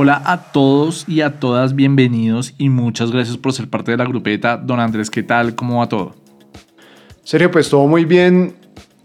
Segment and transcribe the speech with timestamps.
[0.00, 4.04] Hola a todos y a todas, bienvenidos y muchas gracias por ser parte de la
[4.04, 4.56] grupeta.
[4.56, 5.56] Don Andrés, ¿qué tal?
[5.56, 6.14] ¿Cómo va todo?
[7.24, 8.54] Sergio, pues todo muy bien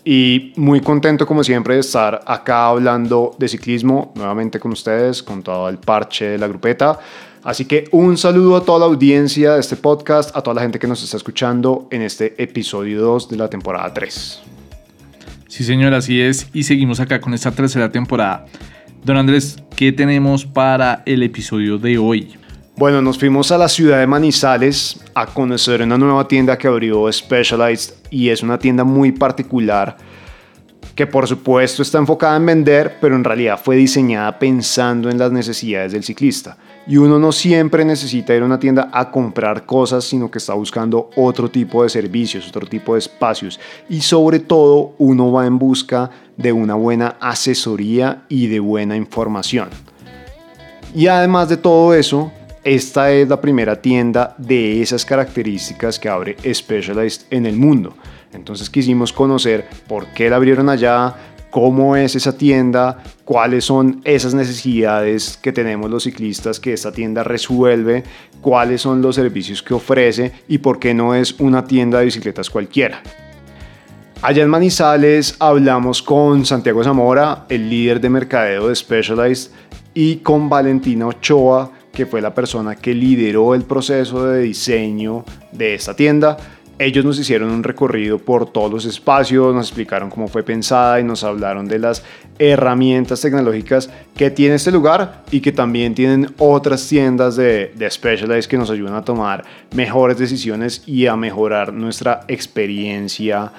[0.05, 5.41] y muy contento como siempre de estar acá hablando de ciclismo nuevamente con ustedes, con
[5.41, 6.99] todo el parche de la grupeta.
[7.43, 10.77] Así que un saludo a toda la audiencia de este podcast, a toda la gente
[10.77, 14.52] que nos está escuchando en este episodio 2 de la temporada 3.
[15.53, 16.47] Sí, señor, así es.
[16.51, 18.47] Y seguimos acá con esta tercera temporada.
[19.05, 22.33] Don Andrés, ¿qué tenemos para el episodio de hoy?
[22.75, 27.11] Bueno, nos fuimos a la ciudad de Manizales a conocer una nueva tienda que abrió
[27.13, 29.95] Specialized y es una tienda muy particular
[30.95, 35.31] que por supuesto está enfocada en vender, pero en realidad fue diseñada pensando en las
[35.31, 36.57] necesidades del ciclista.
[36.85, 40.53] Y uno no siempre necesita ir a una tienda a comprar cosas, sino que está
[40.53, 43.59] buscando otro tipo de servicios, otro tipo de espacios.
[43.89, 49.69] Y sobre todo uno va en busca de una buena asesoría y de buena información.
[50.93, 52.31] Y además de todo eso,
[52.63, 57.95] esta es la primera tienda de esas características que abre Specialized en el mundo.
[58.33, 61.15] Entonces quisimos conocer por qué la abrieron allá,
[61.53, 67.23] cómo es esa tienda, cuáles son esas necesidades que tenemos los ciclistas que esta tienda
[67.23, 68.03] resuelve,
[68.41, 72.49] cuáles son los servicios que ofrece y por qué no es una tienda de bicicletas
[72.49, 73.03] cualquiera.
[74.23, 79.51] Allá en Manizales hablamos con Santiago Zamora, el líder de mercadeo de Specialized,
[79.93, 85.75] y con Valentina Ochoa, que fue la persona que lideró el proceso de diseño de
[85.75, 86.37] esta tienda
[86.79, 91.03] ellos nos hicieron un recorrido por todos los espacios, nos explicaron cómo fue pensada y
[91.03, 92.03] nos hablaron de las
[92.39, 98.49] herramientas tecnológicas que tiene este lugar y que también tienen otras tiendas de, de Specialized
[98.49, 103.51] que nos ayudan a tomar mejores decisiones y a mejorar nuestra experiencia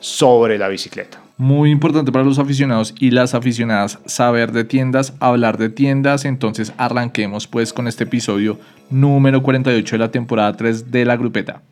[0.00, 1.22] sobre la bicicleta.
[1.38, 6.24] Muy importante para los aficionados y las aficionadas saber de tiendas, hablar de tiendas.
[6.24, 8.58] Entonces arranquemos pues con este episodio
[8.90, 11.62] número 48 de la temporada 3 de la grupeta.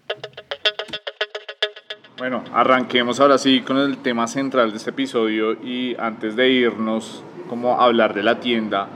[2.21, 7.25] Bueno, arranquemos ahora sí con el tema central de este episodio y antes de irnos
[7.49, 8.89] como hablar de la tienda,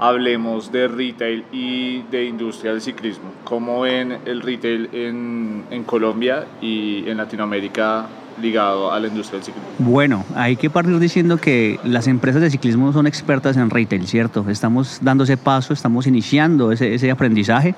[0.00, 3.30] hablemos de retail y de industria del ciclismo.
[3.44, 8.06] ¿Cómo ven el retail en, Colombia y en Latinoamérica
[8.42, 9.70] ligado a la industria del ciclismo?
[9.78, 14.44] Bueno, hay que partir diciendo que las empresas de ciclismo son expertas en retail, ¿cierto?
[14.48, 17.76] Estamos dando ese paso, estamos iniciando ese, ese aprendizaje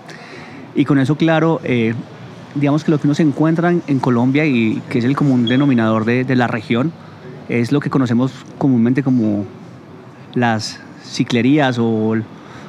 [0.74, 1.92] y con eso, claro, eh,
[2.56, 6.04] digamos que lo que uno se encuentra en Colombia y que es el común denominador
[6.04, 6.92] de, de la región
[7.48, 9.44] es lo que conocemos comúnmente como
[10.34, 12.16] las ciclerías o,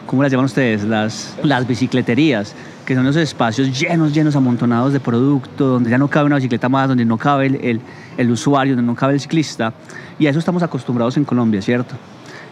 [0.06, 0.84] ¿cómo las llaman ustedes?
[0.84, 2.56] Las, las bicicleterías,
[2.86, 6.70] que son esos espacios llenos, llenos, amontonados de producto, donde ya no cabe una bicicleta
[6.70, 7.82] más, donde no cabe el, el,
[8.18, 9.74] el usuario, donde no cabe el ciclista.
[10.20, 11.96] Y a eso estamos acostumbrados en Colombia, ¿cierto?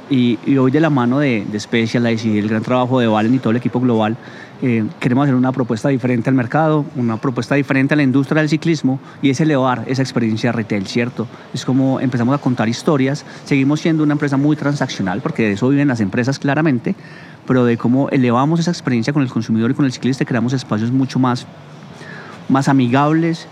[0.10, 3.34] Y, y, hoy de la mano de, de Specialized y el gran trabajo de Valen
[3.34, 4.16] y todo el equipo global,
[4.62, 8.50] eh, queremos hacer una propuesta diferente al mercado, una propuesta diferente a la industria del
[8.50, 11.28] ciclismo y es elevar esa experiencia retail, ¿cierto?
[11.54, 15.68] Es como empezamos a contar historias, seguimos siendo una empresa muy transaccional porque de eso
[15.68, 16.96] viven las empresas claramente,
[17.46, 20.92] pero de cómo elevamos esa experiencia con el consumidor y con el ciclista, creamos espacios
[20.92, 21.46] mucho más,
[22.48, 23.48] más amigables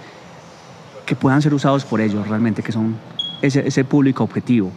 [1.06, 2.96] que puedan ser usados por ellos realmente, que son
[3.42, 4.72] ese, ese público objetivo.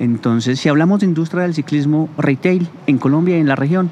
[0.00, 3.90] Entonces, si hablamos de industria del ciclismo retail en Colombia y en la región,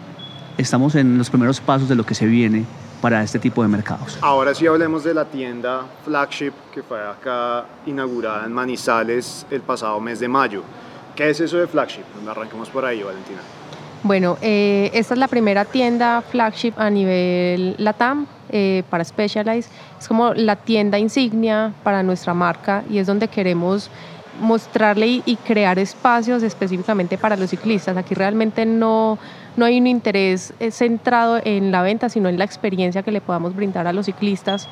[0.59, 2.65] estamos en los primeros pasos de lo que se viene
[3.00, 4.19] para este tipo de mercados.
[4.22, 10.00] Ahora sí hablemos de la tienda Flagship que fue acá inaugurada en Manizales el pasado
[10.00, 10.62] mes de mayo.
[11.15, 12.05] ¿Qué es eso de Flagship?
[12.28, 13.39] Arranquemos por ahí, Valentina.
[14.03, 19.71] Bueno, eh, esta es la primera tienda flagship a nivel LATAM eh, para Specialized.
[19.99, 23.91] Es como la tienda insignia para nuestra marca y es donde queremos
[24.41, 27.97] mostrarle y, y crear espacios específicamente para los ciclistas.
[27.97, 29.19] Aquí realmente no,
[29.56, 33.21] no hay un interés eh, centrado en la venta, sino en la experiencia que le
[33.21, 34.69] podamos brindar a los ciclistas.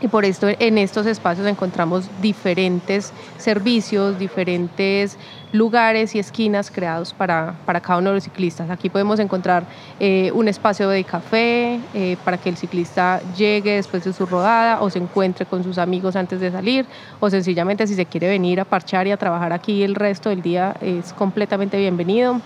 [0.00, 5.16] Y por esto en estos espacios encontramos diferentes servicios, diferentes
[5.52, 8.70] lugares y esquinas creados para, para cada uno de los ciclistas.
[8.70, 9.64] Aquí podemos encontrar
[9.98, 14.82] eh, un espacio de café eh, para que el ciclista llegue después de su rodada
[14.82, 16.86] o se encuentre con sus amigos antes de salir
[17.18, 20.42] o sencillamente si se quiere venir a parchar y a trabajar aquí el resto del
[20.42, 22.40] día es completamente bienvenido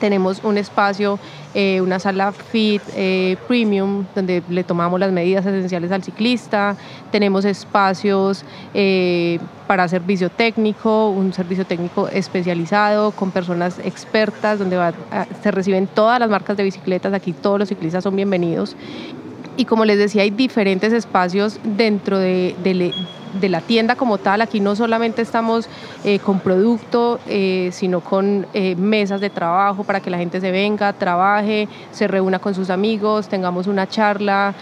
[0.00, 1.18] tenemos un espacio,
[1.54, 6.76] eh, una sala fit eh, premium donde le tomamos las medidas esenciales al ciclista,
[7.12, 8.44] tenemos espacios
[8.74, 9.38] eh,
[9.68, 14.92] para servicio técnico, un servicio técnico especializado con personas expertas donde va,
[15.42, 18.74] se reciben todas las marcas de bicicletas, aquí todos los ciclistas son bienvenidos.
[19.56, 22.94] Y como les decía, hay diferentes espacios dentro de, de,
[23.34, 24.40] de la tienda como tal.
[24.40, 25.68] Aquí no solamente estamos
[26.04, 30.50] eh, con producto, eh, sino con eh, mesas de trabajo para que la gente se
[30.50, 34.54] venga, trabaje, se reúna con sus amigos, tengamos una charla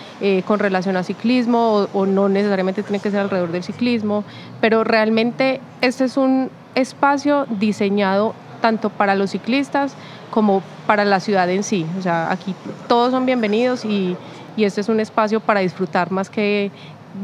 [0.47, 4.25] con relación a ciclismo o, no necesariamente tiene que ser alrededor del ciclismo,
[4.61, 9.95] pero realmente este es un espacio diseñado tanto para los ciclistas
[10.31, 11.87] como para la ciudad en sí.
[11.99, 12.55] O sea, aquí
[12.89, 14.17] todos son bienvenidos y,
[14.57, 16.71] y este es un espacio para disfrutar más que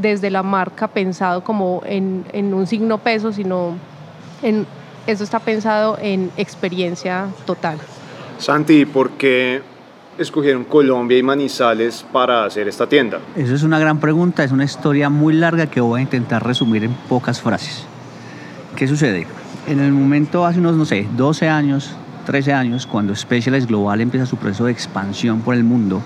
[0.01, 3.75] desde la marca pensado como en, en un signo peso, sino
[4.43, 4.67] en,
[5.07, 7.79] eso está pensado en experiencia total.
[8.39, 9.63] Santi, ¿por qué
[10.19, 13.21] escogieron Colombia y Manizales para hacer esta tienda?
[13.37, 16.85] Eso es una gran pregunta, es una historia muy larga que voy a intentar resumir
[16.85, 17.85] en pocas frases.
[18.77, 19.27] ¿Qué sucede?
[19.67, 21.95] En el momento, hace unos, no sé, 12 años,
[22.27, 26.03] 13 años, cuando Specialized Global empieza su proceso de expansión por el mundo,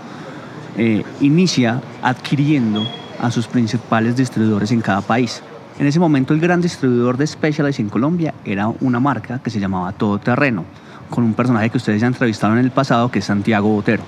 [0.76, 2.86] eh, inicia adquiriendo
[3.20, 5.42] a sus principales distribuidores en cada país.
[5.78, 9.60] En ese momento el gran distribuidor de Specialized en Colombia era una marca que se
[9.60, 10.64] llamaba Todoterreno,
[11.08, 14.02] con un personaje que ustedes ya entrevistaron en el pasado que es Santiago Botero.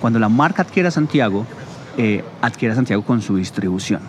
[0.00, 1.46] Cuando la marca adquiere a Santiago,
[1.96, 4.02] eh, adquiere Santiago con su distribución.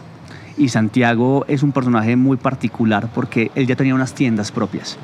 [0.57, 4.97] Y Santiago es un personaje muy particular porque él ya tenía unas tiendas propias.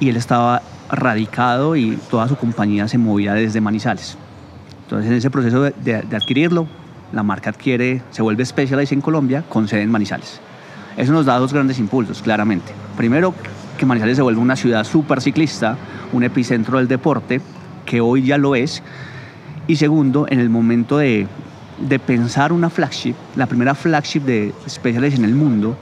[0.00, 4.16] Y él estaba radicado y toda su compañía se movía desde Manizales.
[4.84, 6.66] Entonces en ese proceso de adquirirlo,
[7.12, 10.40] la marca adquiere, se vuelve Specialized en Colombia con sede en Manizales.
[10.96, 12.72] Eso nos da dos grandes impulsos, claramente.
[12.96, 13.34] Primero,
[13.78, 15.76] que Manizales se vuelve una ciudad súper ciclista,
[16.12, 17.40] un epicentro del deporte,
[17.86, 18.82] que hoy ya lo es.
[19.66, 21.26] Y segundo, en el momento de,
[21.78, 25.76] de pensar una flagship, la primera flagship de Specialized en el mundo,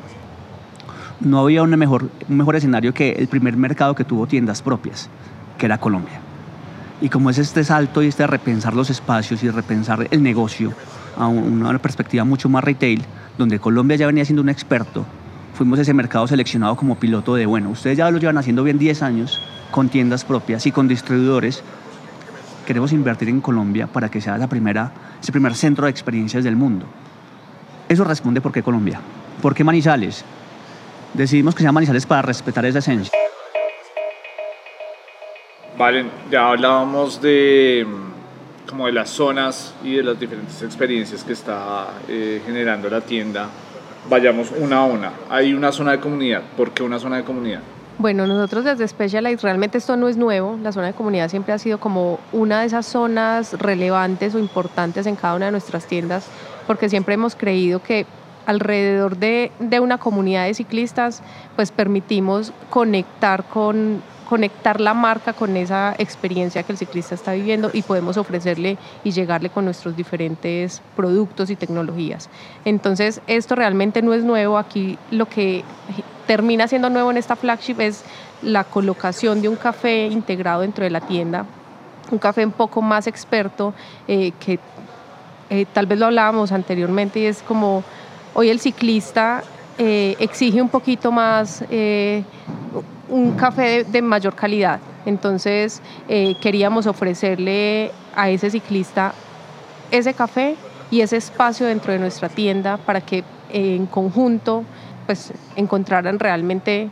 [1.20, 5.08] no había una mejor, un mejor escenario que el primer mercado que tuvo tiendas propias,
[5.58, 6.20] que era Colombia.
[7.00, 10.72] Y como es este salto y este repensar los espacios y repensar el negocio,
[11.16, 13.04] a una perspectiva mucho más retail,
[13.38, 15.04] donde Colombia ya venía siendo un experto,
[15.54, 19.02] fuimos ese mercado seleccionado como piloto de, bueno, ustedes ya lo llevan haciendo bien 10
[19.02, 19.40] años,
[19.70, 21.62] con tiendas propias y con distribuidores,
[22.66, 26.56] queremos invertir en Colombia para que sea la primera, ese primer centro de experiencias del
[26.56, 26.86] mundo.
[27.88, 29.00] Eso responde por qué Colombia.
[29.42, 30.24] ¿Por qué Manizales?
[31.14, 33.12] Decidimos que se llama Manizales para respetar esa esencia.
[35.76, 37.86] Vale, ya hablábamos de
[38.70, 43.48] como de las zonas y de las diferentes experiencias que está eh, generando la tienda,
[44.08, 45.12] vayamos una a una.
[45.28, 46.42] Hay una zona de comunidad.
[46.56, 47.60] ¿Por qué una zona de comunidad?
[47.98, 50.58] Bueno, nosotros desde Specialized realmente esto no es nuevo.
[50.62, 55.06] La zona de comunidad siempre ha sido como una de esas zonas relevantes o importantes
[55.06, 56.26] en cada una de nuestras tiendas,
[56.66, 58.06] porque siempre hemos creído que
[58.46, 61.22] alrededor de, de una comunidad de ciclistas,
[61.56, 67.68] pues permitimos conectar con conectar la marca con esa experiencia que el ciclista está viviendo
[67.72, 72.30] y podemos ofrecerle y llegarle con nuestros diferentes productos y tecnologías.
[72.64, 74.56] Entonces, esto realmente no es nuevo.
[74.56, 75.64] Aquí lo que
[76.28, 78.04] termina siendo nuevo en esta flagship es
[78.40, 81.44] la colocación de un café integrado dentro de la tienda,
[82.12, 83.74] un café un poco más experto
[84.06, 84.60] eh, que
[85.50, 87.82] eh, tal vez lo hablábamos anteriormente y es como
[88.34, 89.42] hoy el ciclista
[89.76, 91.64] eh, exige un poquito más
[93.10, 94.80] un café de, mayor calidad.
[95.04, 99.12] Entonces eh, queríamos ofrecerle a ese ciclista
[99.90, 100.56] ese café
[100.90, 104.64] y ese espacio dentro de nuestra tienda para que en conjunto
[105.06, 106.88] pues encontraran realmente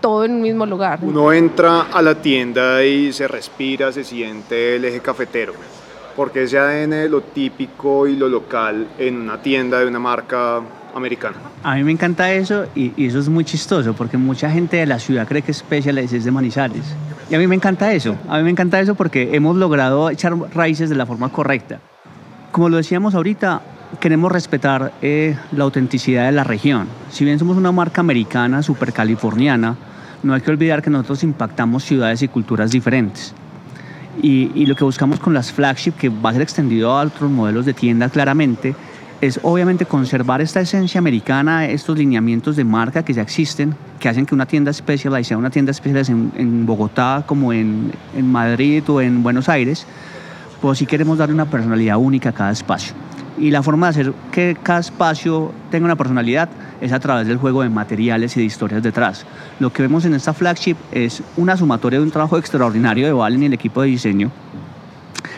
[0.00, 0.98] todo en un mismo lugar.
[1.02, 5.54] Uno entra a la tienda y se respira, se siente el eje cafetero,
[6.16, 10.60] porque ese ADN lo típico y lo local en una tienda de una marca
[11.62, 14.98] A mí me encanta eso y, eso es muy chistoso porque mucha gente de la
[14.98, 16.84] ciudad cree que Specialized es de Manizales.
[17.30, 18.16] Y a mí me encanta eso.
[18.28, 21.80] A mí me encanta eso porque hemos logrado echar raíces de la forma correcta.
[22.50, 23.62] Como lo decíamos ahorita,
[24.00, 26.88] queremos respetar eh, la autenticidad de la región.
[27.10, 29.76] Si bien somos una marca americana, super californiana,
[30.22, 33.34] no hay que olvidar que nosotros impactamos ciudades y culturas diferentes.
[34.22, 37.30] Y, y, lo que buscamos con las flagship, que va a ser extendido a otros
[37.30, 38.74] modelos de tienda claramente,
[39.22, 44.26] es obviamente conservar esta esencia americana, estos lineamientos de marca que ya existen, que hacen
[44.26, 48.82] que una tienda especial sea una tienda especial en, en Bogotá como en, en, Madrid
[48.88, 49.86] o en Buenos Aires,
[50.60, 52.94] pues sí queremos darle una personalidad única a cada espacio.
[53.38, 56.48] Y la forma de hacer que cada espacio tenga una personalidad
[56.80, 59.24] es a través del juego de materiales y de historias detrás.
[59.60, 63.44] Lo que vemos en esta flagship es una sumatoria de un trabajo extraordinario de Valen
[63.44, 64.32] y el equipo de diseño,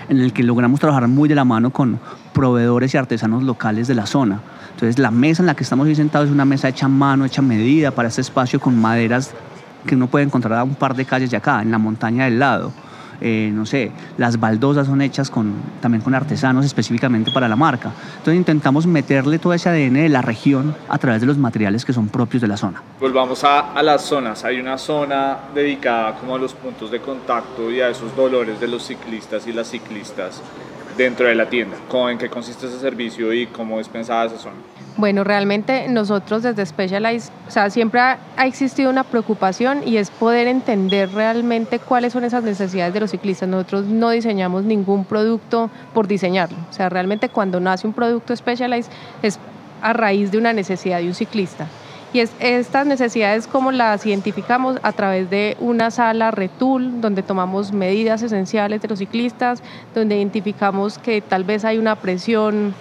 [0.09, 2.01] en el que logramos trabajar muy de la mano con
[2.35, 4.41] proveedores y artesanos locales de la zona.
[4.75, 7.25] Entonces la mesa en la que estamos hoy sentados es una mesa hecha a mano,
[7.25, 9.33] hecha a medida para este espacio con maderas
[9.87, 12.39] que uno puede encontrar a un par de calles de acá, en la montaña del
[12.39, 12.73] lado.
[13.21, 17.93] eh, no sé, las baldosas son hechas con, también con artesanos específicamente para la marca.
[18.19, 21.93] Entonces intentamos meterle todo ese ADN de la región a través de los materiales que
[21.93, 22.83] son propios de la zona.
[23.01, 24.45] Volvamos a, a las zonas.
[24.45, 28.69] Hay una zona dedicada como a los puntos de contacto y a esos dolores de
[28.69, 30.43] los ciclistas y las ciclistas
[30.97, 31.77] dentro de la tienda.
[31.89, 34.57] ¿Cómo, ¿En qué consiste ese servicio y cómo es pensada esa zona?
[34.97, 40.11] Bueno, realmente nosotros desde Specialized, o sea, siempre ha, ha, existido una preocupación y es
[40.11, 43.49] poder entender realmente cuáles son esas necesidades de los ciclistas.
[43.49, 46.59] Nosotros no diseñamos ningún producto por diseñarlo.
[46.71, 48.91] O sea, realmente cuando nace un producto Specialized
[49.23, 49.41] es
[49.83, 51.67] a raíz de una necesidad de un ciclista.
[52.15, 54.79] Y es, estas necesidades, como las identificamos?
[54.85, 59.65] A través de una sala retool, donde tomamos medidas esenciales de los ciclistas,
[59.97, 62.73] donde identificamos que tal vez hay una presión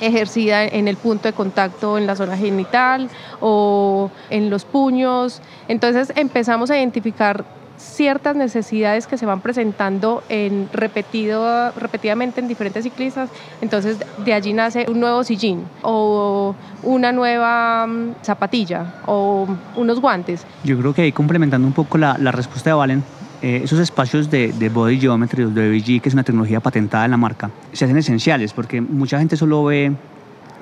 [0.00, 5.42] ejercida en el punto de contacto en la zona genital o en los puños.
[5.66, 7.44] Entonces empezamos a identificar
[7.78, 13.30] ciertas necesidades que se van presentando en repetido, repetidamente en diferentes ciclistas,
[13.60, 20.44] entonces de allí nace un nuevo sillín o una nueva um, zapatilla o unos guantes.
[20.64, 23.04] Yo creo que ahí complementando un poco la, respuesta de Valen,
[23.42, 27.16] eh, esos espacios de, Body Geometry, de BG, que es una tecnología patentada en la
[27.16, 29.92] marca, se hacen esenciales porque mucha gente solo ve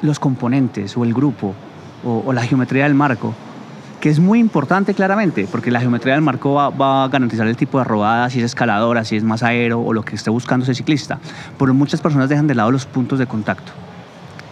[0.02, 1.54] los componentes o el grupo
[2.04, 3.34] o la geometría del marco,
[4.00, 7.78] que es muy importante claramente, porque la geometría del marco va, a garantizar el tipo
[7.78, 10.74] de rodada, si es escaladora, si es más aero o lo que esté buscando ese
[10.74, 11.18] ciclista.
[11.58, 13.72] Pero muchas personas dejan de lado los puntos de contacto.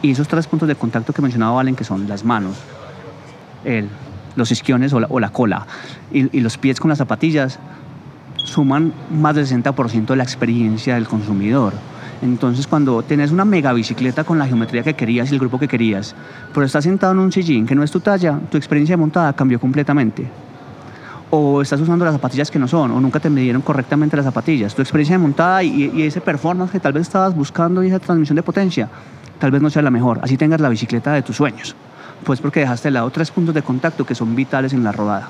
[0.02, 2.56] Y esos tres puntos de contacto que mencionaba Valen, que son las manos,
[3.64, 3.88] el,
[4.36, 5.66] los isquiones o la, o la cola
[6.12, 7.58] y, y, los pies con las zapatillas,
[8.36, 11.72] suman más del 60% de la experiencia del consumidor.
[12.24, 15.68] Entonces, cuando tenés una mega bicicleta con la geometría que querías y el grupo que
[15.68, 16.14] querías,
[16.54, 19.34] pero estás sentado en un sillín que no es tu talla, tu experiencia de montada
[19.34, 20.26] cambió completamente.
[21.28, 24.74] O estás usando las zapatillas que no son, o nunca te midieron correctamente las zapatillas.
[24.74, 27.98] Tu experiencia de montada y, y ese performance que tal vez estabas buscando y esa
[27.98, 28.88] transmisión de potencia,
[29.38, 30.18] tal vez no sea la mejor.
[30.22, 31.76] Así tengas la bicicleta de tus sueños.
[32.24, 35.28] Pues porque dejaste de lado tres puntos de contacto que son vitales en la rodada.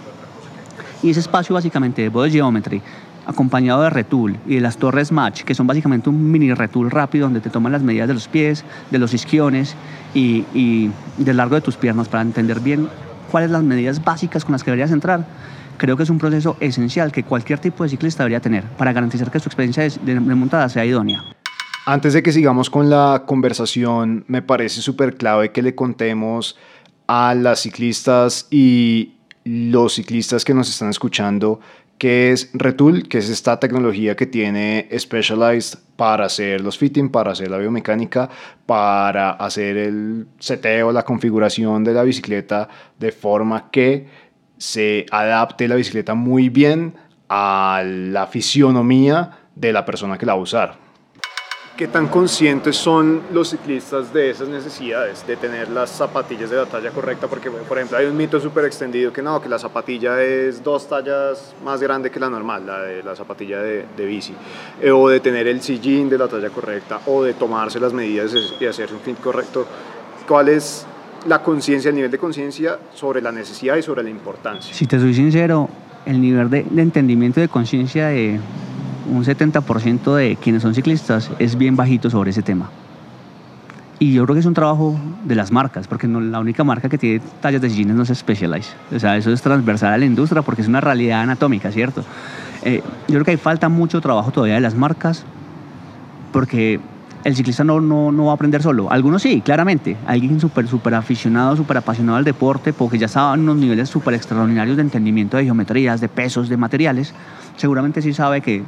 [1.03, 2.81] Y ese espacio básicamente de body geometry
[3.27, 7.27] acompañado de retool y de las torres match, que son básicamente un mini retool rápido
[7.27, 9.75] donde te toman las medidas de los pies, de los isquiones
[10.15, 12.89] y, y del largo de tus piernas para entender bien
[13.31, 15.27] cuáles las medidas básicas con las que deberías entrar.
[15.77, 19.31] Creo que es un proceso esencial que cualquier tipo de ciclista debería tener para garantizar
[19.31, 21.23] que su experiencia de montada sea idónea.
[21.87, 26.57] Antes de que sigamos con la conversación, me parece súper clave que le contemos
[27.07, 31.61] a las ciclistas y los ciclistas que nos están escuchando
[31.99, 37.33] que es Retool, que es esta tecnología que tiene Specialized para hacer los fitting, para
[37.33, 38.29] hacer la biomecánica,
[38.67, 44.07] para hacer el seteo, la configuración de la bicicleta de forma que
[44.59, 46.95] se adapte la bicicleta muy bien
[47.29, 50.84] a la fisionomía de la persona que la va a usar.
[51.77, 56.67] ¿Qué tan conscientes son los ciclistas de esas necesidades, de tener las zapatillas de la
[56.67, 57.27] talla correcta?
[57.27, 60.89] Porque, por ejemplo, hay un mito súper extendido que no, que la zapatilla es dos
[60.89, 64.33] tallas más grande que la normal, la de la zapatilla de, de bici,
[64.81, 68.33] eh, o de tener el sillín de la talla correcta, o de tomarse las medidas
[68.61, 69.67] y hacerse un fit correcto.
[70.29, 70.87] ¿Cuál es
[71.27, 74.73] la conciencia, el nivel de conciencia sobre la necesidad y sobre la importancia?
[74.73, 75.69] Si te soy sincero,
[76.07, 78.39] el nivel de, de entendimiento de conciencia de
[79.11, 82.71] un 70% de quienes son ciclistas es bien bajito sobre ese tema.
[83.99, 86.99] Y yo creo que es un trabajo de las marcas, porque la única marca que
[86.99, 88.75] tiene tallas de jeans no es Specialized.
[88.95, 92.05] O sea, eso es transversal a la industria porque es una realidad anatómica, ¿cierto?
[92.63, 95.25] Eh, yo creo que hay falta mucho trabajo todavía de las marcas,
[96.33, 96.81] porque
[97.23, 98.91] el ciclista no, no, no va a aprender solo.
[98.91, 99.97] Algunos sí, claramente.
[100.07, 104.77] Alguien súper, súper aficionado, súper apasionado al deporte, porque ya saben unos niveles súper extraordinarios
[104.77, 107.15] de entendimiento de geometrías, de pesos, de materiales,
[107.57, 108.63] seguramente sí sabe que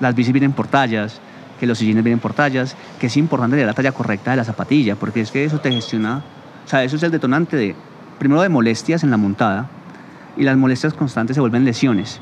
[0.00, 1.20] las bicis vienen por tallas,
[1.58, 4.96] que los sillines vienen por tallas, que es importante la talla correcta de la zapatilla,
[4.96, 6.22] porque es que eso te gestiona,
[6.64, 7.74] o sea, eso es el detonante de,
[8.18, 9.68] primero de molestias en la montada,
[10.36, 12.20] y las molestias constantes se vuelven lesiones.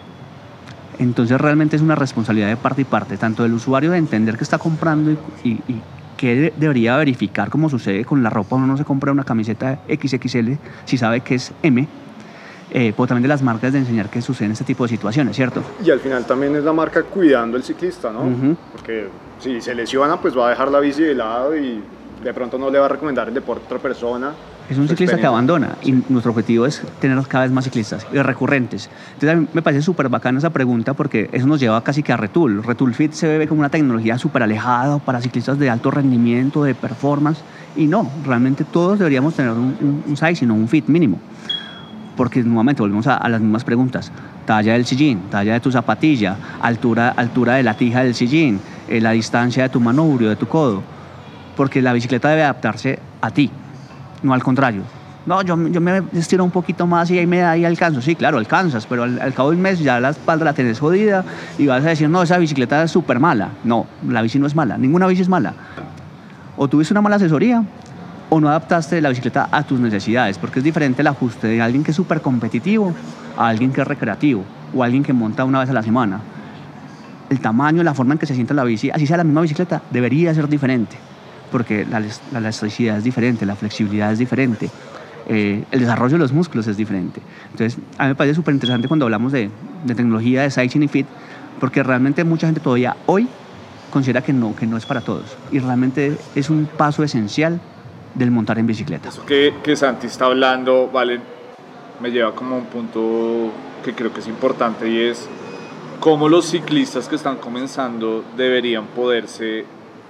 [0.99, 4.45] Entonces realmente es una responsabilidad de parte y parte, tanto del usuario de entender que
[4.45, 5.83] está comprando y, y, y
[6.17, 10.53] que debería verificar, como sucede con la ropa, uno no se compra una camiseta XXL
[10.85, 11.89] si sabe que es M,
[12.71, 15.63] eh, pero también de las marcas de enseñar que suceden este tipo de situaciones, ¿cierto?
[15.85, 18.23] Y al final también es la marca cuidando al ciclista, ¿no?
[18.23, 18.57] Uh -huh.
[18.73, 21.83] Porque si se lesiona, pues va a dejar la bici de lado y
[22.23, 24.33] de pronto no le va a recomendar el deporte a otra persona.
[24.69, 28.17] Es un ciclista que abandona y nuestro objetivo es tener cada vez más ciclistas y
[28.17, 28.89] recurrentes.
[29.13, 32.15] Entonces a mí me parece súper bacana esa pregunta porque eso nos lleva casi que
[32.15, 32.63] a Retool.
[32.63, 36.75] Retool Fit se ve como una tecnología súper alejada para ciclistas de alto rendimiento, de
[36.75, 37.41] performance
[37.77, 41.21] y no, realmente todos deberíamos tener un, un, un size, sino un fit mínimo
[42.17, 44.13] porque nuevamente volvemos a, las mismas preguntas.
[44.47, 49.01] Talla del sillín, talla de tu zapatilla, altura, altura de la tija del sillín, eh,
[49.01, 50.83] la distancia de tu manubrio, de tu codo.
[51.57, 53.51] Porque la bicicleta debe adaptarse a ti,
[54.23, 54.83] no al contrario.
[55.27, 58.03] No, yo, yo me estiro un poquito más y ahí me ahí alcanzo.
[58.03, 61.25] Sí, claro, alcanzas, pero al, cabo de un mes ya la espalda la tenés jodida
[61.57, 63.49] y vas a decir, no, esa bicicleta es súper mala.
[63.65, 65.55] No, la bici no es mala, ninguna bici es mala.
[66.57, 67.65] O tuviste una mala asesoría
[68.35, 71.85] o no adaptaste la bicicleta a tus necesidades, porque es diferente el ajuste de alguien
[71.85, 72.93] que es súper competitivo
[73.37, 76.21] a alguien que es recreativo o alguien que monta una vez a la semana.
[77.31, 79.83] El tamaño, la forma en que se sienta la bici, así sea la misma bicicleta,
[79.89, 80.97] debería ser diferente,
[81.53, 84.69] porque la, la elasticidad es diferente, la flexibilidad es diferente,
[85.29, 87.21] eh, el desarrollo de los músculos es diferente.
[87.53, 89.49] Entonces, a mí me parece súper interesante cuando hablamos de,
[89.85, 91.07] de, tecnología, de Cycling y Fit,
[91.61, 93.29] porque realmente mucha gente todavía hoy
[93.93, 95.37] considera que no, que no es para todos.
[95.53, 97.61] Y realmente es un paso esencial
[98.15, 99.09] del montar en bicicleta.
[99.09, 101.21] Eso que, que Santi está hablando, vale,
[102.01, 103.51] me lleva como a un punto
[103.85, 105.29] que creo que es importante y es
[106.01, 109.65] cómo los ciclistas que están comenzando deberían poderse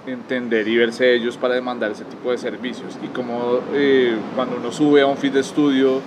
[0.06, 4.70] entender y verse ellos para demandar ese tipo de servicios y como eh, cuando uno
[4.70, 6.00] sube a un fit de estudio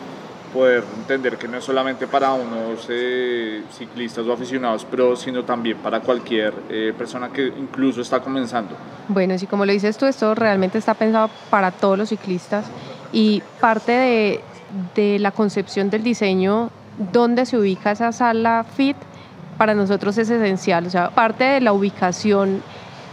[0.54, 5.78] poder entender que no es solamente para unos eh, ciclistas o aficionados, pero sino también
[5.78, 8.76] para cualquier eh, persona que incluso está comenzando.
[9.08, 12.66] Bueno, sí, como lo dices tú, esto realmente está pensado para todos los ciclistas
[13.12, 14.42] y parte de,
[14.96, 16.70] de la concepción del diseño,
[17.12, 18.98] donde se ubica esa sala fit,
[19.58, 22.62] para nosotros es esencial, o sea, parte de la ubicación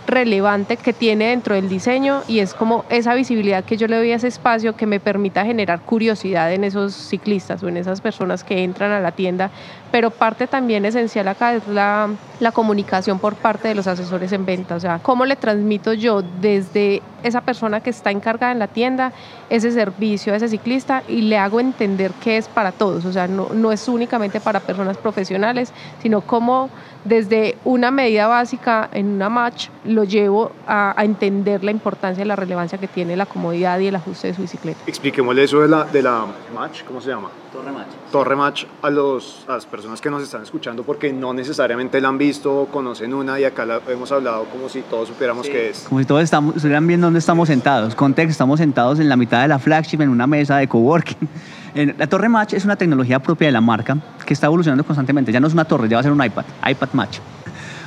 [0.06, 4.12] relevante que tiene dentro del diseño y es como esa visibilidad que yo le doy
[4.12, 8.44] a ese espacio que me permita generar curiosidad en esos ciclistas o en esas personas
[8.44, 9.50] que entran a la tienda.
[9.94, 12.10] Pero parte también esencial acá es la,
[12.40, 16.20] la comunicación por parte de los asesores en venta, o sea, cómo le transmito yo
[16.40, 19.12] desde esa persona que está encargada en la tienda
[19.50, 23.28] ese servicio a ese ciclista y le hago entender que es para todos, o sea,
[23.28, 25.72] no, no es únicamente para personas profesionales,
[26.02, 26.70] sino cómo
[27.04, 32.34] desde una medida básica en una match lo llevo a, entender la importancia y la
[32.34, 34.80] relevancia que tiene la comodidad y el ajuste de su bicicleta.
[34.88, 37.30] Expliquémosle eso de la, de la match, ¿cómo se llama?
[37.52, 38.03] Torre match.
[38.14, 42.11] Torre match a, los, a las personas que nos están escuchando porque no necesariamente la
[42.11, 45.71] han visto o conocen una y acá la hemos hablado como si todos supiéramos qué
[45.71, 45.80] es.
[45.88, 47.97] Como si todos estamos, estuvieran viendo dónde estamos sentados.
[47.97, 51.28] Contexto, estamos sentados en la mitad de la flagship en una mesa de coworking.
[51.99, 55.32] La Torre Match es una tecnología propia de la marca que está evolucionando constantemente.
[55.32, 57.19] Ya no es una torre, ya va a ser un iPad, iPad Match.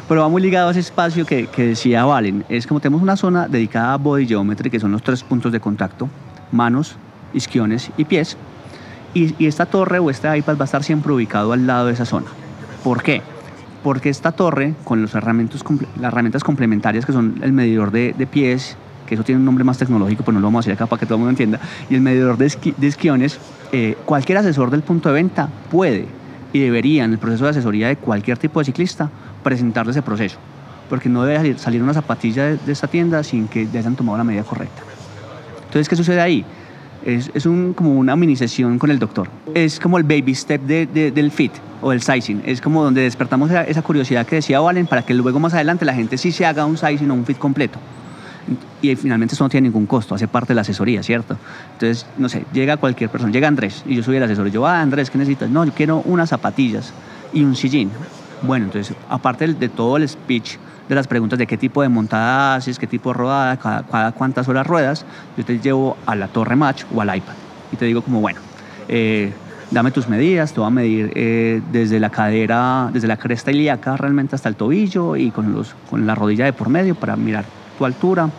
[0.10, 2.44] Pero va muy ligado a ese espacio que, que decía Valen.
[2.50, 5.62] Es como tenemos una zona dedicada a body geometry, que son los tres puntos de
[5.62, 6.10] contacto,
[6.52, 6.98] manos,
[7.34, 8.36] isquiones y pies.
[9.14, 12.06] Y, esta torre o este iPad va a estar siempre ubicado al lado de esa
[12.06, 12.28] zona.
[12.84, 13.22] ¿Por qué?
[13.84, 15.64] Porque esta torre, con los herramientas,
[16.00, 19.64] las herramientas complementarias que son el medidor de, de pies, que eso tiene un nombre
[19.64, 21.60] más tecnológico, pero no lo vamos a decir acá para que todo el mundo entienda,
[21.90, 23.40] y el medidor de, esquiones,
[23.72, 26.06] eh, cualquier asesor del punto de venta puede
[26.54, 29.10] y debería en el proceso de asesoría de cualquier tipo de ciclista
[29.42, 30.38] presentarle ese proceso,
[30.90, 34.24] porque no debe salir, una zapatilla de, esta tienda sin que ya hayan tomado la
[34.24, 34.84] medida correcta.
[35.66, 36.46] Entonces, ¿qué sucede ahí?
[37.08, 39.30] Es, es un, como una mini sesión con el doctor.
[39.56, 42.44] Es como el baby step del fit o del sizing.
[42.46, 45.94] Es como donde despertamos esa, curiosidad que decía Valen para que luego más adelante la
[45.94, 47.80] gente sí se haga un sizing o un fit completo
[48.82, 51.38] y finalmente eso no tiene ningún costo, hace parte de la asesoría, ¿cierto?
[51.74, 54.82] Entonces, no sé, llega cualquier persona, llega Andrés y yo soy el asesor, yo, ah,
[54.82, 55.50] Andrés, ¿qué necesitas?
[55.50, 56.94] No, yo quiero unas zapatillas
[57.34, 57.90] y un sillín.
[58.42, 62.56] Bueno, entonces, aparte de todo el speech de las preguntas de qué tipo de montada
[62.56, 65.06] haces, qué tipo de rodada, cada, cuántas horas ruedas,
[65.38, 67.34] yo te llevo a la torre match o al iPad
[67.72, 68.40] y te digo como, bueno,
[68.88, 69.34] eh,
[69.72, 73.98] dame tus medidas, te voy a medir eh, desde la cadera, desde la cresta ilíaca
[73.98, 77.46] realmente hasta el tobillo y con, los, con la rodilla de por medio para mirar
[77.78, 78.30] tu altura.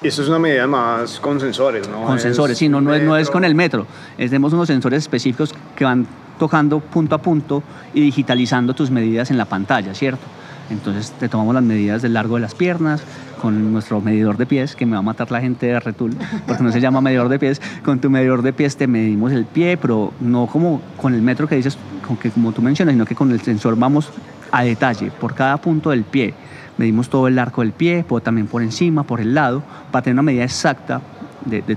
[0.00, 2.04] Y eso es una medida más con sensores, ¿no?
[2.04, 3.86] Con sensores, sí, no, no, es, no es con el metro.
[4.16, 6.06] tenemos unos sensores específicos que van
[6.38, 10.22] tocando punto a punto y digitalizando tus medidas en la pantalla, ¿cierto?
[10.70, 13.02] Entonces te tomamos las medidas del largo de las piernas
[13.40, 16.62] con nuestro medidor de pies, que me va a matar la gente de Retul, porque
[16.62, 17.60] no se llama medidor de pies.
[17.84, 21.46] Con tu medidor de pies te medimos el pie, pero no como con el metro
[21.46, 21.78] que dices,
[22.20, 24.10] que como tú mencionas, sino que con el sensor vamos
[24.50, 26.34] a detalle por cada punto del pie
[26.78, 30.14] medimos todo el arco del pie, puedo también por encima, por el lado, para tener
[30.14, 31.02] una medida exacta
[31.44, 31.76] de,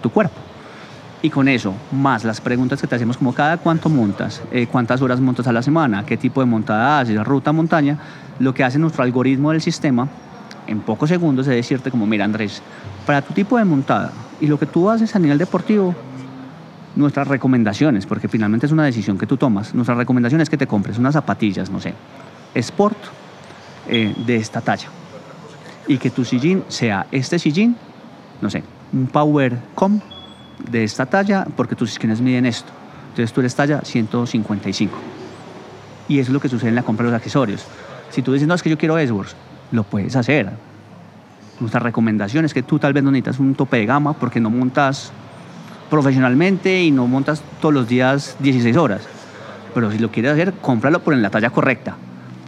[0.00, 0.34] tu cuerpo.
[1.22, 5.02] Y con eso, más las preguntas que te hacemos como cada cuánto montas, eh, cuántas
[5.02, 7.98] horas montas a la semana, qué tipo de montada haces, ruta, montaña,
[8.38, 10.08] lo que hace nuestro algoritmo del sistema,
[10.66, 12.62] en pocos segundos es decirte como, mira Andrés,
[13.04, 15.94] para tu tipo de montada y lo que tú haces a nivel deportivo,
[16.96, 20.66] nuestras recomendaciones, porque finalmente es una decisión que tú tomas, nuestras recomendaciones es que te
[20.66, 21.94] compres unas zapatillas, no sé,
[22.54, 22.96] Sport
[23.88, 24.88] eh, de esta talla.
[25.86, 27.76] Y que tu sillín sea este sillín,
[28.40, 30.00] no sé, un Power Com
[30.68, 32.70] de esta talla, porque tus esquinas miden esto.
[33.10, 34.92] Entonces tú eres talla 155.
[36.08, 37.64] Y eso es lo que sucede en la compra de los accesorios.
[38.10, 39.36] Si tú dices, no, es que yo quiero Edwards,
[39.70, 40.50] lo puedes hacer.
[41.60, 44.50] Nuestra recomendación es que tú tal vez no necesitas un tope de gama porque no
[44.50, 45.12] montas
[45.90, 49.02] profesionalmente y no montas todos los días 16 horas.
[49.74, 51.96] Pero si lo quieres hacer, cómpralo por en la talla correcta.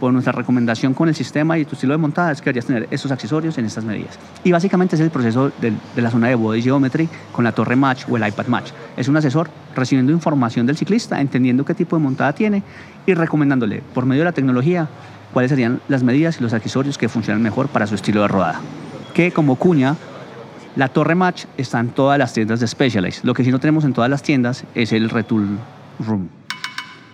[0.03, 2.89] Por nuestra recomendación con el sistema y tu estilo de montada es que deberías tener
[2.91, 4.19] esos accesorios en estas medidas.
[4.43, 7.77] Y básicamente es el proceso de, de la zona de body geometry con la torre
[7.77, 8.71] match o el iPad match.
[8.97, 12.63] Es un asesor recibiendo información del ciclista, entendiendo qué tipo de montada tiene
[13.05, 14.89] y recomendándole por medio de la tecnología
[15.31, 18.59] cuáles serían las medidas y los accesorios que funcionan mejor para su estilo de rodada.
[19.13, 19.95] Que como cuña,
[20.75, 23.23] la Torre Match está en todas las tiendas de Specialized.
[23.23, 25.59] Lo que sí no tenemos en todas las tiendas es el Retool
[25.99, 26.27] Room.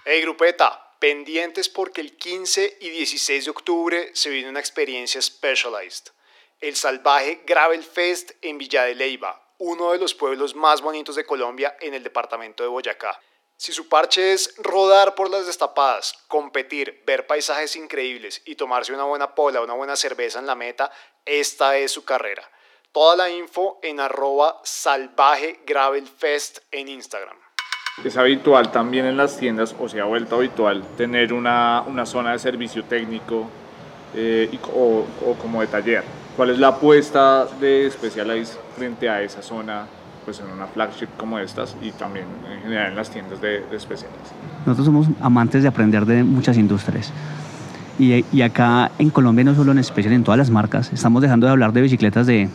[0.06, 6.12] Hey grupeta, pendientes porque el 15 y 16 de octubre se viene una experiencia Specialized.
[6.60, 11.26] El salvaje Gravel Fest en Villa de Leyva, uno de los pueblos más bonitos de
[11.26, 13.20] Colombia en el departamento de Boyacá.
[13.56, 19.04] Si su parche es rodar por las destapadas, competir, ver paisajes increíbles y tomarse una
[19.04, 20.92] buena pola, una buena cerveza en la meta,
[21.26, 22.50] esta es su carrera.
[22.92, 27.38] Toda la info en arroba salvaje gravel fest en Instagram.
[28.04, 32.32] Es habitual también en las tiendas, o se ha vuelto habitual, tener una, una zona
[32.32, 33.50] de servicio técnico
[34.16, 36.04] eh, o, o como de taller.
[36.38, 39.86] ¿Cuál es la apuesta de Specialized frente a esa zona
[40.30, 43.78] pues en una flagship como estas y también en general en las tiendas de, de
[43.78, 44.16] especiales.
[44.66, 47.12] Nosotros somos amantes de aprender de muchas industrias.
[47.98, 51.48] Y, y, acá en Colombia, no solo en especial, en todas las marcas, estamos dejando
[51.48, 52.48] de hablar de bicicletas de...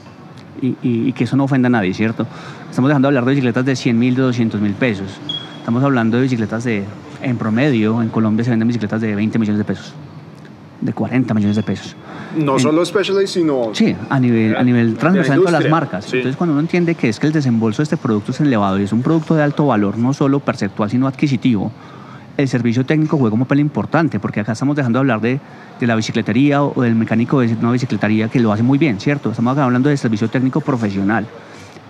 [0.62, 2.26] Y, y, y que eso no ofenda a nadie, ¿cierto?
[2.70, 5.20] Estamos dejando de hablar de bicicletas de 100 mil, de 200 mil pesos.
[5.64, 6.84] Estamos hablando de bicicletas de...
[7.22, 9.94] En promedio, en Colombia se venden bicicletas de 20 millones de pesos.
[10.82, 11.96] De 40 millones de pesos.
[12.36, 13.70] No en, solo Specialized, sino...
[13.72, 16.04] Sí, a nivel, a nivel transversal en todas las marcas.
[16.04, 16.18] Sí.
[16.18, 18.82] Entonces, cuando uno entiende que es que el desembolso de este producto es elevado y
[18.82, 21.72] es un producto de alto valor, no solo perceptual, sino adquisitivo,
[22.36, 25.40] el servicio técnico juega un papel importante, porque acá estamos dejando de hablar de,
[25.80, 29.30] de la bicicletería o del mecánico de una bicicletería que lo hace muy bien, ¿cierto?
[29.30, 31.26] Estamos hablando de servicio técnico profesional.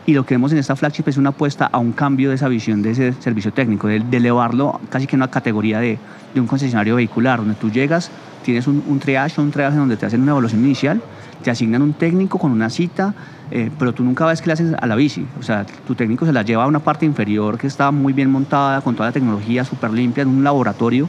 [0.07, 2.49] Y lo que vemos en esta flagship es una apuesta a un cambio de esa
[2.49, 5.99] visión de ese servicio técnico, de, elevarlo casi que a una categoría de,
[6.35, 8.11] de un concesionario vehicular, donde tú llegas
[8.45, 11.03] tienes un, un triage, un triage donde te hacen una evaluación inicial,
[11.43, 13.15] te asignan un técnico con una cita,
[13.51, 15.27] eh, pero tú nunca ves que le haces a la bici.
[15.41, 18.31] O sea, tu técnico se la lleva a una parte inferior que está muy bien
[18.31, 21.09] montada, con toda la tecnología súper limpia, en un laboratorio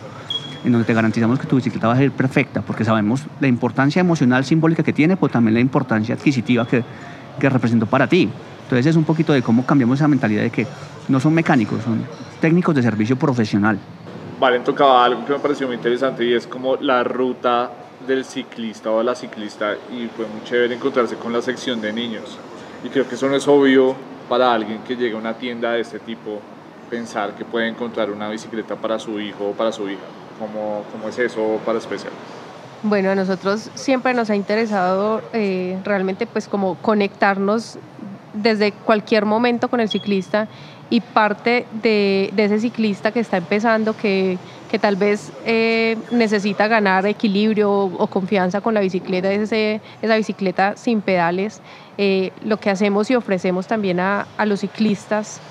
[0.64, 4.00] en donde te garantizamos que tu bicicleta va a ser perfecta, porque sabemos la importancia
[4.00, 6.84] emocional, simbólica que tiene, pero también la importancia adquisitiva que,
[7.40, 8.30] que representó para ti.
[8.66, 10.66] Entonces es un poquito de cómo cambiamos esa mentalidad de que
[11.08, 12.04] no son mecánicos, son
[12.42, 13.78] técnicos de servicio profesional.
[14.40, 17.70] Valen tocaba algo que me pareció muy interesante y es como la ruta
[18.08, 22.40] del ciclista o la ciclista y fue muy chévere encontrarse con la sección de niños.
[22.84, 23.96] Y creo que eso no es obvio
[24.28, 26.42] para alguien que llega a una tienda de este tipo
[26.90, 30.02] pensar que puede encontrar una bicicleta para su hijo o para su hija.
[30.40, 32.12] ¿Cómo, cómo es eso para especial?
[32.84, 37.80] Bueno, a nosotros siempre nos ha interesado eh, realmente pues como conectarnos
[38.36, 40.48] desde cualquier momento con el ciclista
[40.90, 44.38] y parte de, de, ese ciclista que está empezando, que,
[44.70, 50.16] que tal vez eh, necesita ganar equilibrio o, o, confianza con la bicicleta, ese, esa
[50.16, 51.62] bicicleta sin pedales,
[51.98, 55.42] eh, lo que hacemos y ofrecemos también a, a los ciclistas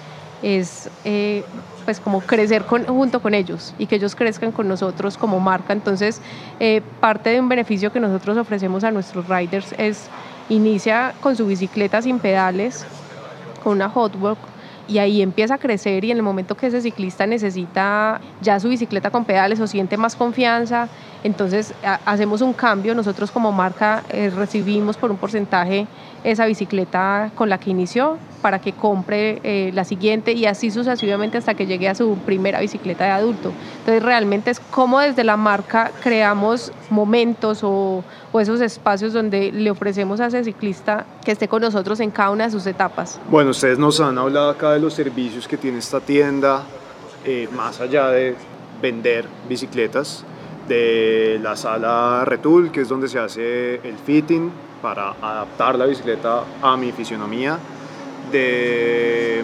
[0.44, 1.42] es eh,
[1.84, 5.72] pues como crecer con, junto con ellos y que ellos crezcan con nosotros como marca.
[5.72, 6.20] Entonces,
[6.60, 10.08] eh, parte de un beneficio que nosotros ofrecemos a nuestros riders es
[10.48, 12.86] inicia con su bicicleta sin pedales,
[13.62, 14.38] con una hotwork,
[14.86, 18.68] y ahí empieza a crecer y en el momento que ese ciclista necesita ya su
[18.68, 20.88] bicicleta con pedales o siente más confianza,
[21.22, 21.72] entonces
[22.04, 25.86] hacemos un cambio, nosotros como marca eh, recibimos por un porcentaje
[26.24, 31.38] esa bicicleta con la que inició para que compre eh, la siguiente y así sucesivamente
[31.38, 33.52] hasta que llegue a su primera bicicleta de adulto.
[33.78, 38.04] Entonces realmente es como desde la marca creamos momentos o,
[38.38, 42.44] esos espacios donde le ofrecemos a ese ciclista que esté con nosotros en cada una
[42.44, 43.20] de sus etapas.
[43.30, 46.64] Bueno, ustedes nos han hablado acá de los servicios que tiene esta tienda,
[47.24, 48.34] eh, más allá de
[48.82, 50.24] vender bicicletas,
[50.68, 54.50] de la sala Retool, que es donde se hace el fitting
[54.84, 57.56] para adaptar la bicicleta a mi fisionomía,
[58.30, 59.42] de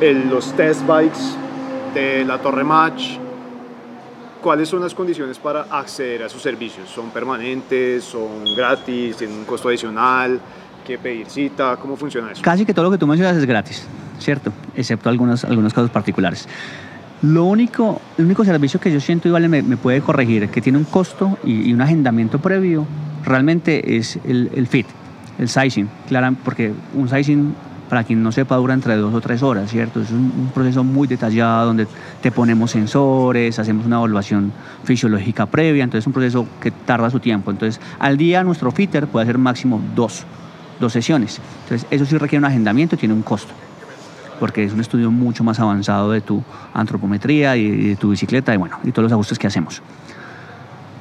[0.00, 1.20] el, los test bikes,
[1.92, 3.18] de la Torre Match.
[4.40, 6.88] ¿Cuáles son las condiciones para acceder a sus servicios?
[6.88, 8.04] ¿Son permanentes?
[8.04, 9.18] ¿Son gratis?
[9.18, 10.40] ¿Tienen un costo adicional?
[10.82, 11.76] ¿Qué pedir cita?
[11.76, 12.40] ¿Cómo funciona eso?
[12.40, 13.86] Casi que todo lo que tú mencionas es gratis,
[14.18, 14.50] ¿cierto?
[14.74, 16.48] Excepto algunos, algunos casos particulares.
[17.20, 20.78] Lo único, el único servicio que yo siento, igual me, me puede corregir, que tiene
[20.78, 22.86] un costo y, y un agendamiento previo,
[23.24, 24.86] realmente es el, fit,
[25.38, 27.54] el sizing, claro, porque un sizing
[27.92, 30.00] para quien no sepa, dura entre dos o tres horas, ¿cierto?
[30.00, 31.86] Es un, proceso muy detallado donde
[32.22, 34.50] te ponemos sensores, hacemos una evaluación
[34.82, 37.50] fisiológica previa, entonces es un proceso que tarda su tiempo.
[37.50, 40.24] Entonces, al día nuestro fitter puede hacer máximo dos,
[40.80, 41.38] dos sesiones.
[41.64, 43.52] Entonces, eso sí requiere un agendamiento y tiene un costo,
[44.40, 48.56] porque es un estudio mucho más avanzado de tu antropometría y de tu bicicleta y
[48.56, 49.82] bueno, y todos los ajustes que hacemos.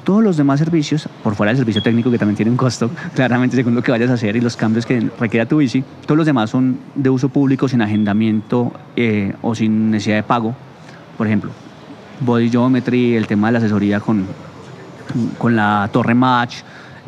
[0.03, 3.55] Todos los demás servicios, por fuera del servicio técnico que también tiene un costo, claramente
[3.55, 6.25] según lo que vayas a hacer y los cambios que requiera tu bici, todos los
[6.25, 10.55] demás son de uso público sin agendamiento eh, o sin necesidad de pago.
[11.17, 11.51] Por ejemplo,
[12.19, 14.25] Body Geometry, el tema de la asesoría con,
[15.37, 16.57] con la Torre Match,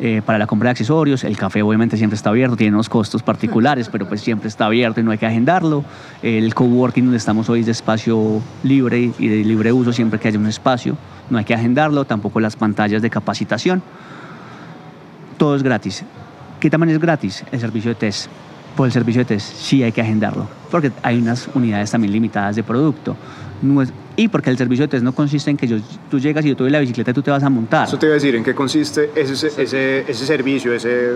[0.00, 1.22] eh, para la compra de accesorios.
[1.22, 5.00] El café obviamente siempre está abierto, tiene unos costos particulares, pero pues siempre está abierto
[5.00, 5.84] y no hay que agendarlo.
[6.20, 10.26] El coworking donde estamos hoy es de espacio libre y de libre uso siempre que
[10.26, 10.96] haya un espacio,
[11.30, 13.82] no hay que agendarlo, tampoco las pantallas de capacitación.
[15.36, 16.04] Todo es gratis.
[16.60, 17.44] ¿Qué también es gratis?
[17.52, 18.28] El servicio de test.
[18.76, 22.56] Por el servicio de test sí hay que agendarlo, porque hay unas unidades también limitadas
[22.56, 23.16] de producto.
[23.62, 25.78] No es, y porque el servicio de test no consiste en que yo,
[26.10, 27.88] tú llegas y yo te doy la bicicleta y tú te vas a montar.
[27.88, 31.14] Eso te iba a decir, ¿en qué consiste ese, ese, ese servicio, ese,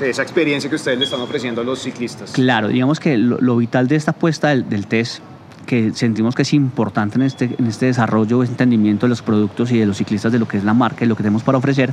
[0.00, 2.32] esa experiencia que ustedes le están ofreciendo a los ciclistas?
[2.32, 5.20] Claro, digamos que lo, vital de esta apuesta del, del, test,
[5.66, 9.78] que sentimos que es importante en este, en este desarrollo, entendimiento de los productos y
[9.78, 11.92] de los ciclistas de lo que es la marca y lo que tenemos para ofrecer,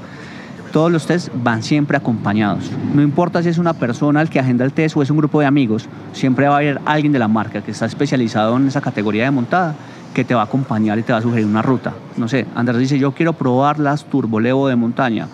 [0.72, 2.72] todos los tests van siempre acompañados.
[2.96, 5.40] No importa si es una persona el que agenda el test o es un grupo
[5.40, 8.82] de amigos, siempre va a haber alguien de la marca que está especializado en esa
[8.82, 9.76] categoría de montada
[10.14, 11.94] que te va a acompañar y te va a sugerir una ruta.
[12.18, 15.28] No sé, Andrés dice, yo quiero probar las turbolevo de montaña.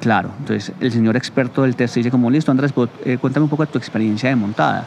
[0.00, 2.72] Claro, entonces el señor experto del test dice como, listo Andrés,
[3.04, 4.86] eh, cuéntame un poco de tu experiencia de montada,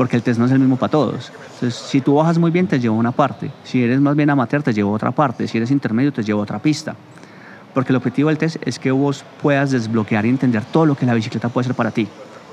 [0.00, 1.30] porque el test no es el mismo para todos.
[1.56, 3.50] Entonces, si tú bajas muy bien, te llevo una parte.
[3.64, 5.46] Si eres más bien amateur, te llevo otra parte.
[5.46, 6.96] Si eres intermedio, te llevo otra pista.
[7.74, 11.04] Porque el objetivo del test es que vos puedas desbloquear y entender todo lo que
[11.04, 12.08] la bicicleta puede ser para ti.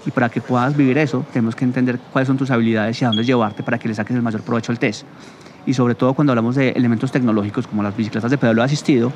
[0.05, 3.07] Y para que puedas vivir eso, tenemos que entender cuáles son tus habilidades y a
[3.07, 5.05] dónde llevarte para que le saques el mayor provecho al test
[5.67, 9.11] y sobre todo cuando hablamos de elementos tecnológicos como las bicicletas de pedaleo asistido,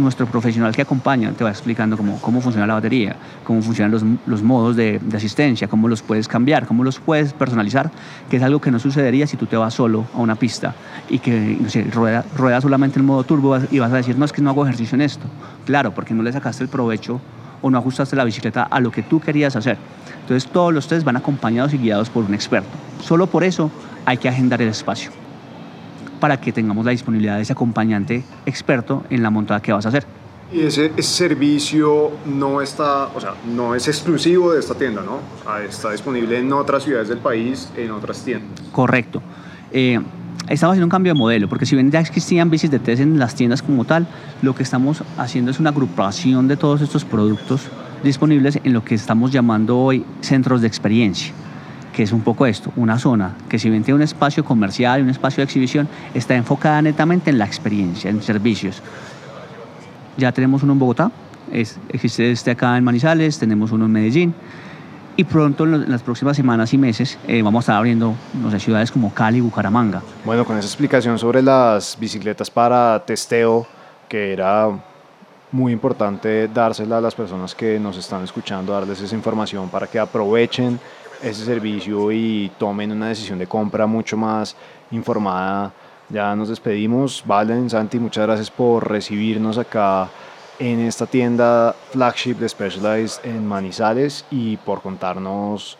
[0.00, 4.02] nuestro profesional que acompaña te va explicando cómo, cómo funciona la batería, cómo funcionan los,
[4.26, 7.90] los modos de, asistencia, cómo los puedes cambiar, cómo los puedes personalizar,
[8.28, 10.74] que es algo que no sucedería si tú te vas solo a una pista
[11.08, 14.24] y que no sé, rueda, rueda solamente en modo turbo y vas a decir, no,
[14.24, 15.26] es que no hago ejercicio en esto.
[15.66, 17.20] Claro, porque no le sacaste el provecho
[17.62, 19.76] o no ajustaste la bicicleta a lo que tú querías hacer.
[20.22, 22.70] Entonces todos los test van acompañados y guiados por un experto.
[23.02, 23.70] Solo por eso
[24.06, 25.10] hay que agendar el espacio
[26.20, 29.88] para que tengamos la disponibilidad de ese acompañante experto en la montada que vas a
[29.88, 30.06] hacer.
[30.52, 35.20] Y ese, servicio no está, o sea, no es exclusivo de esta tienda, ¿no?
[35.60, 38.60] Está disponible en otras ciudades del país, en otras tiendas.
[38.72, 39.22] Correcto.
[39.70, 40.00] Eh,
[40.48, 43.18] estamos haciendo un cambio de modelo, porque si bien ya existían bicis de test en
[43.18, 44.08] las tiendas como tal,
[44.42, 47.62] lo que estamos haciendo es una agrupación de todos estos productos
[48.02, 51.32] disponibles en lo que estamos llamando hoy centros de experiencia
[52.00, 55.02] que es un poco esto, una zona que si bien tiene un espacio comercial y
[55.02, 58.80] un espacio de exhibición, está enfocada netamente en la experiencia, en servicios.
[60.16, 61.12] Ya tenemos uno en Bogotá,
[61.52, 64.34] es, existe este acá en Manizales, tenemos uno en Medellín
[65.14, 68.58] y pronto en las próximas semanas y meses eh, vamos a estar abriendo no sé,
[68.60, 70.00] ciudades como Cali y Bucaramanga.
[70.24, 73.66] Bueno, con esa explicación sobre las bicicletas para testeo,
[74.08, 74.70] que era
[75.52, 79.98] muy importante dársela a las personas que nos están escuchando, darles esa información para que
[79.98, 80.80] aprovechen
[81.22, 84.56] ese servicio y tomen una decisión de compra mucho más
[84.90, 85.72] informada.
[86.08, 87.22] Ya nos despedimos.
[87.26, 90.08] Valen, Santi, muchas gracias por recibirnos acá
[90.58, 95.78] en esta tienda flagship de Specialized en Manizales y por contarnos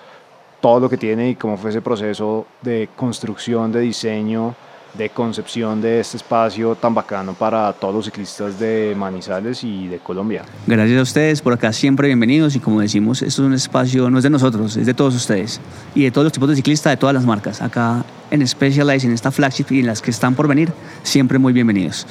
[0.61, 4.55] todo lo que tiene y cómo fue ese proceso de construcción, de diseño
[4.95, 9.99] de concepción de este espacio tan bacano para todos los ciclistas de Manizales y de
[9.99, 10.45] Colombia.
[10.67, 14.19] Gracias a ustedes, por acá siempre bienvenidos y como decimos, esto es un espacio, no
[14.19, 15.61] es de nosotros, es de todos ustedes
[15.95, 17.63] y de todos los tipos de ciclistas, de todas las marcas.
[17.63, 20.73] Acá en Specialized, en esta flagship y en las que están por venir,
[21.03, 22.07] siempre muy bienvenidos.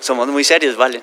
[0.00, 1.02] somos muy serios, vale.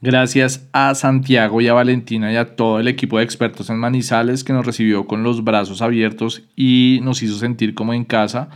[0.00, 4.44] Gracias a Santiago y a Valentina y a todo el equipo de expertos en Manizales
[4.44, 8.48] que nos recibió con los brazos abiertos y nos hizo sentir como en casa.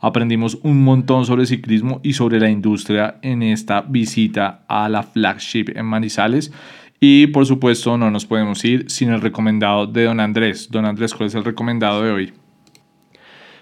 [0.00, 5.66] Aprendimos un montón sobre ciclismo y sobre la industria en esta visita a la flagship
[5.76, 6.50] en Manizales.
[6.98, 10.68] Y por supuesto no nos podemos ir sin el recomendado de don Andrés.
[10.68, 12.32] Don Andrés, ¿cuál es el recomendado de hoy?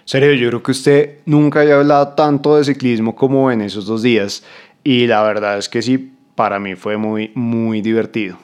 [0.05, 4.01] Serio, yo creo que usted nunca había hablado tanto de ciclismo como en esos dos
[4.01, 4.43] días.
[4.83, 8.37] Y la verdad es que sí, para mí fue muy, muy divertido.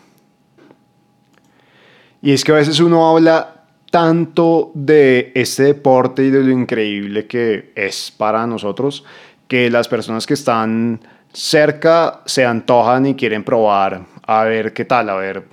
[2.23, 7.27] Y es que a veces uno habla tanto de este deporte y de lo increíble
[7.27, 9.06] que es para nosotros,
[9.47, 11.01] que las personas que están
[11.32, 15.43] cerca se antojan y quieren probar a ver qué tal, a ver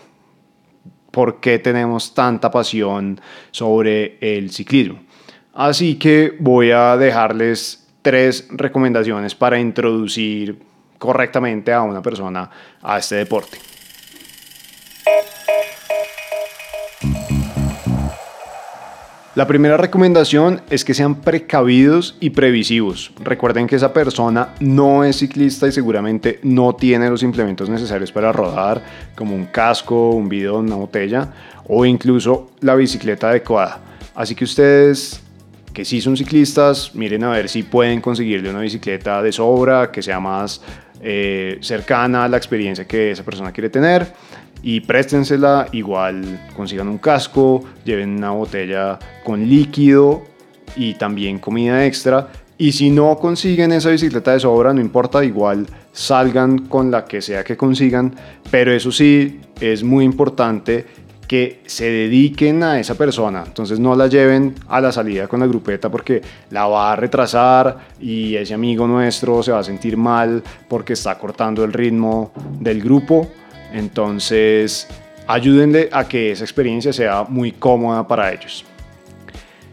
[1.10, 5.00] por qué tenemos tanta pasión sobre el ciclismo.
[5.52, 10.69] Así que voy a dejarles tres recomendaciones para introducir
[11.00, 12.48] correctamente a una persona
[12.80, 13.58] a este deporte.
[19.36, 23.12] La primera recomendación es que sean precavidos y previsivos.
[23.20, 28.32] Recuerden que esa persona no es ciclista y seguramente no tiene los implementos necesarios para
[28.32, 28.82] rodar,
[29.14, 31.32] como un casco, un bidón, una botella
[31.68, 33.80] o incluso la bicicleta adecuada.
[34.14, 35.22] Así que ustedes
[35.72, 40.02] que sí son ciclistas, miren a ver si pueden conseguirle una bicicleta de sobra, que
[40.02, 40.60] sea más
[41.00, 44.12] eh, cercana a la experiencia que esa persona quiere tener
[44.62, 50.22] y préstensela, igual consigan un casco, lleven una botella con líquido
[50.76, 52.28] y también comida extra.
[52.58, 57.22] Y si no consiguen esa bicicleta de sobra, no importa, igual salgan con la que
[57.22, 58.14] sea que consigan.
[58.50, 60.84] Pero eso sí, es muy importante
[61.30, 63.44] que se dediquen a esa persona.
[63.46, 67.76] Entonces no la lleven a la salida con la grupeta porque la va a retrasar
[68.00, 72.82] y ese amigo nuestro se va a sentir mal porque está cortando el ritmo del
[72.82, 73.28] grupo.
[73.72, 74.88] Entonces,
[75.28, 78.64] ayúdenle a que esa experiencia sea muy cómoda para ellos.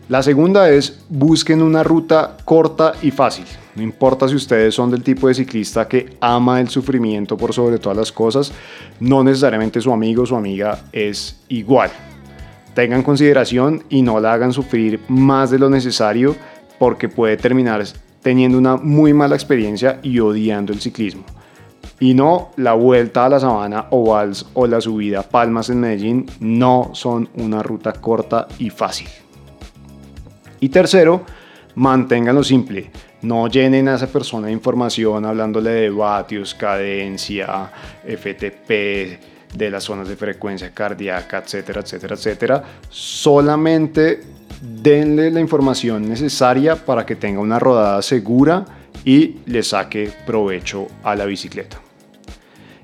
[0.09, 3.43] La segunda es busquen una ruta corta y fácil.
[3.75, 7.77] No importa si ustedes son del tipo de ciclista que ama el sufrimiento por sobre
[7.77, 8.53] todas las cosas,
[9.01, 11.91] no necesariamente su amigo o su amiga es igual.
[12.73, 16.37] Tengan consideración y no la hagan sufrir más de lo necesario
[16.79, 17.83] porque puede terminar
[18.21, 21.25] teniendo una muy mala experiencia y odiando el ciclismo
[21.99, 26.25] y no la vuelta a la sabana ovals o la subida a Palmas en Medellín
[26.39, 29.09] no son una ruta corta y fácil.
[30.59, 31.25] Y tercero,
[31.75, 32.89] manténganlo simple.
[33.21, 37.71] No llenen a esa persona de información hablándole de vatios, cadencia,
[38.05, 39.19] FTP,
[39.53, 42.63] de las zonas de frecuencia cardíaca, etcétera, etcétera, etcétera.
[42.89, 44.21] Solamente
[44.61, 48.65] denle la información necesaria para que tenga una rodada segura
[49.05, 51.79] y le saque provecho a la bicicleta.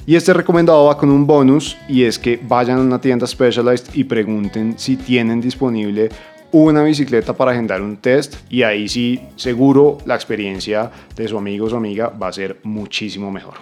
[0.06, 3.94] Y este recomendado va con un bonus y es que vayan a una tienda Specialized
[3.94, 6.10] y pregunten si tienen disponible
[6.54, 11.66] una bicicleta para agendar un test y ahí sí seguro la experiencia de su amigo
[11.66, 13.56] o su amiga va a ser muchísimo mejor.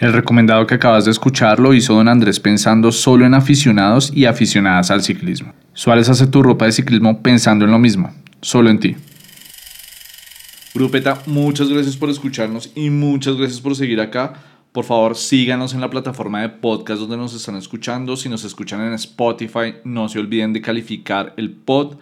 [0.00, 4.24] El recomendado que acabas de escuchar lo hizo don Andrés pensando solo en aficionados y
[4.24, 5.52] aficionadas al ciclismo.
[5.74, 8.96] Suárez hace tu ropa de ciclismo pensando en lo mismo, solo en ti.
[10.74, 14.32] Grupeta, muchas gracias por escucharnos y muchas gracias por seguir acá.
[14.72, 18.16] Por favor, síganos en la plataforma de podcast donde nos están escuchando.
[18.16, 21.96] Si nos escuchan en Spotify, no se olviden de calificar el pod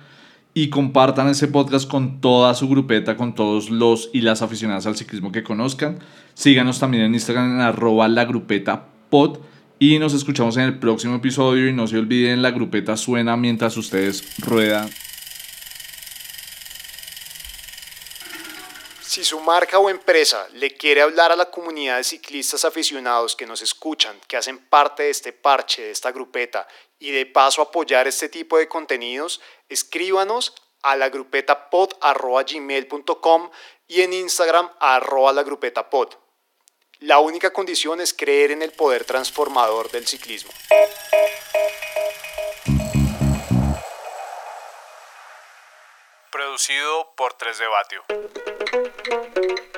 [0.55, 4.97] y compartan ese podcast con toda su grupeta, con todos los y las aficionadas al
[4.97, 5.99] ciclismo que conozcan.
[6.35, 8.87] Síganos también en Instagram en arroba la grupeta
[9.81, 13.77] y nos escuchamos en el próximo episodio y no se olviden la grupeta suena mientras
[13.77, 14.89] ustedes ruedan.
[19.11, 23.45] Si su marca o empresa le quiere hablar a la comunidad de ciclistas aficionados que
[23.45, 26.69] nos escuchan, que hacen parte de este parche, de esta grupeta,
[27.01, 31.71] y de paso apoyar este tipo de contenidos, escríbanos a la grupeta
[33.89, 36.17] y en Instagram arroba la.
[37.01, 40.53] La única condición es creer en el poder transformador del ciclismo.
[46.31, 48.60] Producido por 3 de Batio.
[48.73, 48.93] thank
[49.37, 49.70] you